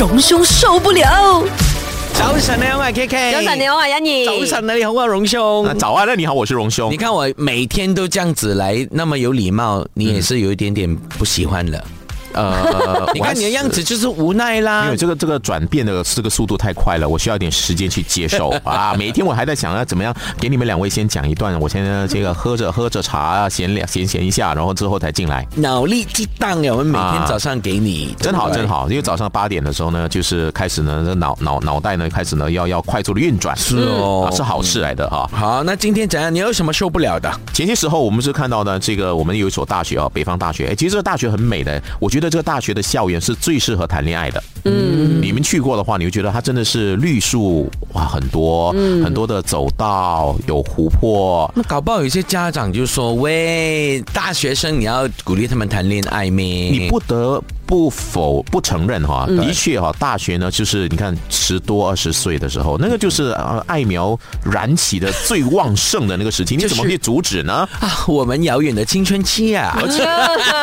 [0.00, 1.44] 荣兄受不了。
[2.14, 3.32] 早晨你好，我係 K K。
[3.32, 4.24] 早晨你好啊，欣怡。
[4.24, 5.66] 早晨你好啊，荣兄。
[5.66, 6.96] 啊早安，那你好，我是荣兄你。
[6.96, 11.84] 看我每天都这样子来，那么有礼貌，你也是有一点点不喜欢了。
[12.38, 14.96] 呃，你看你的样子就是无奈啦因为。
[14.96, 18.94] 这个这个转变的这个速度太快了，我需要一点时间去接受 啊。
[18.98, 25.46] 每一天我还在想要怎么样给你们两位先讲一段，我现在这个喝着喝着茶啊闲聊闲闲一下，然后之后才进来。
[25.56, 28.68] 脑力激荡呀，我们每天早上给你，真好，真。
[28.68, 35.28] 好，因为早上八点的时候呢，就是开始呢，这脑脑脑袋呢开始呢要要快速的运转，是哦是好事来的哈。
[35.32, 36.32] 好，那今天怎样？
[36.34, 37.32] 你有什么受不了的？
[37.54, 40.68] 前些时候我们是看到呢，这个我们有一所大学啊，北方大学。
[40.68, 44.42] 哎，其实这个大学很美的，我觉得这个大学的校园是最适合谈恋爱的。
[44.64, 51.50] 嗯，你们去过的话，你会觉得它真的是绿树哇，很多、很多的走道，有湖泊。
[51.54, 67.68] 那搞不好有些家长就说：“喂，大学生你要鼓励他们谈恋爱咩？”你不得不否不承认哈，的确哈，大学呢，就是你看十多二十岁的时候，那个就是呃爱苗燃起的最旺盛的那个时期， 你怎么可以阻止呢？
[67.78, 69.78] 啊，我们遥远的青春期啊！
[69.80, 70.04] 而 且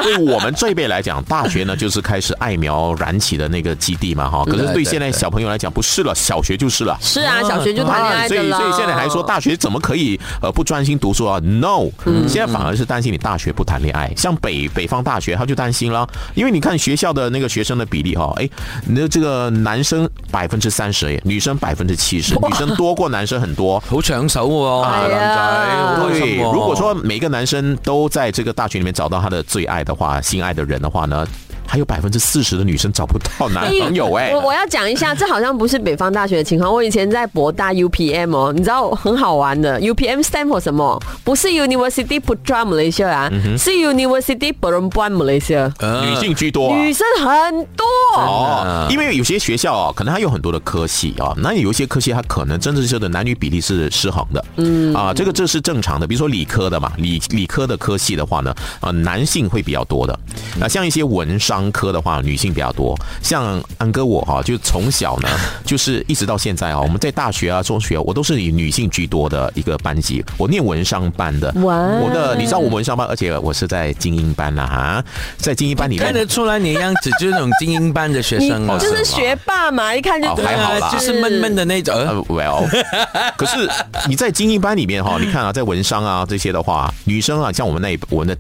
[0.04, 4.44] 对我们这一辈来讲，大学呢就是开始爱苗燃起的那个基地嘛，哈。
[4.44, 6.98] 可是对对现在小朋友来讲，不是了，小学就是了。
[7.02, 11.88] 是啊，小学就谈恋爱所以，所以现在还说大学怎么可以呃不专心读书啊？No，、
[12.28, 14.12] 现在反而是担心你大学不谈恋爱。
[14.18, 16.06] 像北北方大学，他就担心了，
[16.36, 18.50] 因为你看学校的那个学生的比例哈，哎，
[18.88, 23.80] 你的这个男生百分之三十，哎，女生百分之七十，女生多过男生很多。
[23.88, 31.28] 好抢手喎，係啊对，如果说每个男生都在这个大群里面找到他的最爱的话，心爱的人的话呢，
[31.68, 36.72] 還有百分之四十的女生找不到男朋友哎、我我要讲一下，这好像不是北方大学的情况。
[36.74, 39.80] 我以前在博大 UPM 哦，你知道很好玩的。
[39.82, 41.00] UPM stand for 什么？
[41.24, 46.78] 不是 University Putra Malaysia 啊，是 University Perempuan Malaysia，呃女性居多、啊。
[46.78, 47.86] 女生很多。
[48.16, 56.08] 哦，因为有些学校啊，可能它有很多的科系啊，那有一些科系它可能真的是的男女比例是失衡的，嗯啊，这个这是正常的。
[56.08, 60.18] 比如说理科的嘛，理理科的科系的话呢，呃，男性会比较多的。
[60.60, 62.98] 那像一些文商科的话，女性比较多。
[63.22, 65.30] 像安哥我哈、就从小呢，
[65.66, 70.24] 就是一直到现在啊，我们在大学啊、中学，我都是以女性居多的一个班级。
[70.38, 75.04] 我念文商班的，我的你知道我文商班，而且我是在精英班啦、哈，
[75.38, 81.96] 在精英班里面看得出来你的样子就是那种精英班的学生啊， 就是学霸嘛，一看就哦还好啦就是闷闷的那种。
[81.96, 82.68] 呃呃，well，
[83.38, 83.70] 可是
[84.08, 88.38] 你在精英班里面哈，你看啊，在文商啊这些的话，女生啊，像我们那一我们的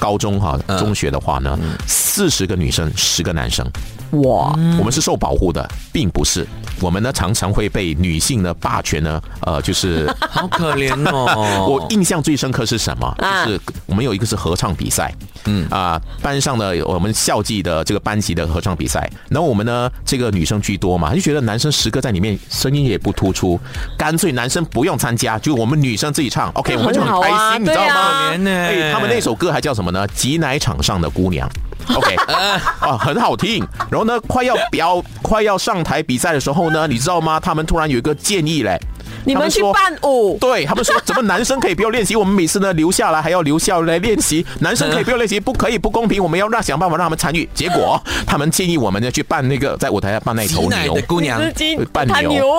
[0.00, 0.76] 高中哈、嗯。
[0.78, 1.56] 中学的话呢，
[1.86, 3.64] 四十个女生，十个男生，
[4.12, 6.46] 哇，我们是受保护的，并不是
[6.80, 11.66] 我们呢常常会被女性的霸权呢，呃，就是 好可怜哦！
[11.70, 13.06] 我印象最深刻是什么？
[13.18, 23.58] 啊就是我们有一个是合唱比赛，嗯啊，班上的我们校际的这个班级的合唱比赛，然后我们呢这个女生居多嘛，就觉得男生十个在里面声音也不突出，
[23.96, 28.30] 干脆男生不用参加，就我们女生自己唱，OK，我们就很开心，你知道吗？
[28.30, 30.06] 可怜呢哎，他们那首歌还叫什么呢？
[30.08, 31.48] 挤奶场上的姑娘。
[31.88, 32.14] OK，
[32.80, 33.66] 啊，很好听。
[33.90, 37.40] 然后呢，快要表快要上台比赛的时候呢，你知道吗？
[37.40, 38.78] 他们突然有一个建议嘞，
[39.24, 42.14] 你们去伴舞，对他们说，怎么男生可以不要练习？
[42.16, 47.48] 我们每次呢留下来还要留下来练习，男生可以不要练习，不可以不公平，我们要让想办法让他们参与。
[47.54, 52.58] 结果他们建议我们呢去扮那个在舞台上扮那头牛的，姑娘，司机伴牛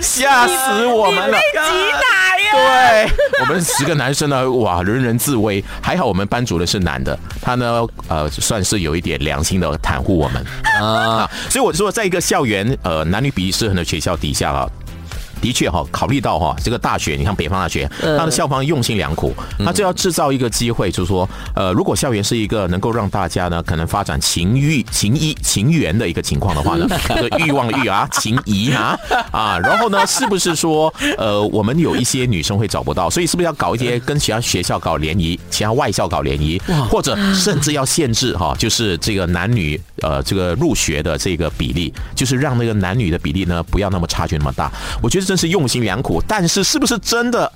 [0.00, 1.38] 吓死我们了。
[1.38, 2.21] 挤奶呀！
[2.52, 5.64] 对我们十个男生呢， 哇，人人自危。
[5.80, 10.44] 还好我们班主任是男的，他呢，呃，算是有一点良心的袒护我们
[10.80, 11.28] 啊。
[11.48, 14.68] 所以我说，在一个校园呃男女比例失衡的学校底下啊。
[15.42, 28.96] 的确哈，考虑到哈这个大学，你看北方大学，它的校方用心良苦，他就要制造一个机会，就是说，呃，如果校园是一个能够让大家呢可能发展情欲、情谊、情缘的一个情况的话呢，这个欲望欲啊， 情谊啊
[29.32, 44.70] 啊，然后呢，是不是说，呃，我们有一些女生会找不到，所以是不是要搞一些跟其他学校搞联谊，其他外校搞联谊，或者甚至要限制哈，就是这个男女呃这个入学的这个比例，就是让那个男女的比例呢不要那么差距那么大。
[45.02, 47.50] 我觉得真是用心良苦，但是是不是真的？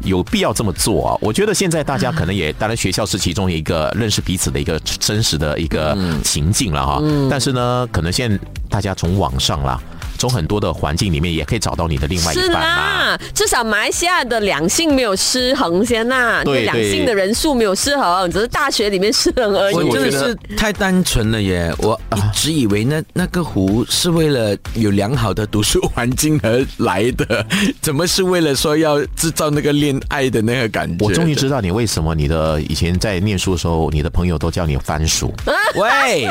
[0.00, 1.18] 有必要这么做啊？
[1.20, 5.94] 我觉得现在大家可能也，当然学校是其中一个认识彼此的一个真实的一个
[6.24, 7.02] 情境了哈。
[7.28, 8.38] 但是呢，可能现在
[8.70, 9.78] 大家从网上啦，
[10.18, 12.60] 从很多的环境里面也可以找到你的另外一半嘛。
[12.60, 19.90] 啦，至少马来西亚的两性没有失衡先呐，对两性的人数没有失衡，只是大学里面失衡而已我已。
[19.92, 21.72] 真的是太单纯了耶！
[21.78, 27.46] 我一直以为那那个湖是为了有良好的读书环境而来的，
[27.80, 31.04] 怎么是为了说要制造那个恋爱的那个感觉？
[31.04, 35.32] 我终于知道你为什么你的以前在念书的时候，你的朋友都叫你番薯。
[35.76, 36.28] 喂，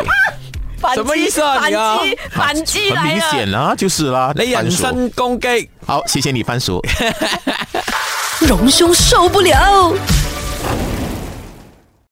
[0.94, 3.32] 什么意思啊反你啊击，反击很明来了。
[3.32, 4.32] 显啦，就是啦。
[4.36, 5.70] 你人身攻击。
[5.86, 6.82] 好，谢谢你，番薯。
[8.48, 9.94] 荣兄受不了。